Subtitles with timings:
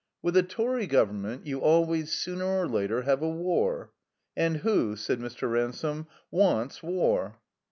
[0.23, 3.91] "With a Tory Government you always, sooner or later, have a war.
[4.35, 5.51] And who," said Mr.
[5.51, 7.39] Ransome, *'wants war?"